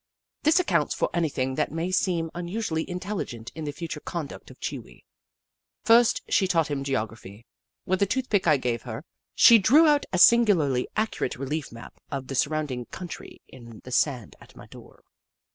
This 0.41 0.55
ac 0.59 0.63
counts 0.65 0.95
for 0.95 1.11
anything 1.13 1.53
that 1.53 1.71
may 1.71 1.91
seem 1.91 2.31
unusually 2.33 2.85
intellieent 2.89 3.51
in 3.53 3.65
the 3.65 3.71
future 3.71 3.99
conduct 3.99 4.49
of 4.49 4.59
Chee 4.59 4.79
Wee. 4.79 5.05
First, 5.83 6.23
she 6.27 6.47
taught 6.47 6.69
him 6.71 6.83
geography. 6.83 7.45
With 7.85 8.01
a 8.01 8.07
toothpick 8.07 8.47
I 8.47 8.57
gave 8.57 8.81
her, 8.81 9.03
she 9.35 9.59
drew 9.59 9.85
out 9.85 10.07
a 10.11 10.17
singularly 10.17 10.87
accurate 10.95 11.35
relief 11.35 11.71
map 11.71 12.01
of 12.09 12.29
the 12.29 12.33
surrounding 12.33 12.85
country 12.85 13.43
in 13.47 13.81
the 13.83 13.91
sand 13.91 14.35
at 14.41 14.55
my 14.55 14.65
door. 14.65 15.03